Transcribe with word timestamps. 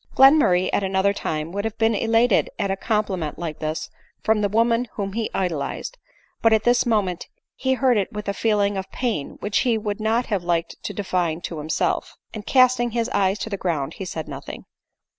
Glenmurray 0.15 0.71
at 0.73 0.81
another 0.83 1.13
time 1.13 1.51
would 1.51 1.63
have 1.63 1.77
been 1.77 1.93
elated 1.93 2.49
at 2.57 2.71
a 2.71 2.75
compliment 2.75 3.37
like 3.37 3.59
this 3.59 3.91
from 4.23 4.41
the 4.41 4.49
woman 4.49 4.87
whom 4.93 5.13
he 5.13 5.29
idol 5.31 5.61
ized; 5.61 5.99
but 6.41 6.51
at 6.51 6.63
this 6.63 6.87
moment 6.87 7.27
he 7.55 7.75
heard 7.75 7.97
it 7.97 8.11
with 8.11 8.27
a 8.27 8.33
feeling 8.33 8.77
of 8.77 8.91
pain 8.91 9.37
which 9.41 9.59
he 9.59 9.77
would 9.77 9.99
not 9.99 10.25
have 10.25 10.43
liked 10.43 10.81
to 10.85 10.91
define 10.91 11.39
to 11.41 11.59
himself, 11.59 12.17
and 12.33 12.47
casting 12.47 12.89
his 12.89 13.09
eyes 13.09 13.37
to 13.37 13.49
the 13.51 13.57
ground 13.57 13.93
he 13.99 14.05
said 14.05 14.27
nothing. 14.27 14.65